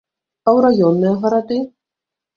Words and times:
А 0.45 0.49
ў 0.55 0.57
раённыя 0.65 1.13
гарады? 1.27 1.57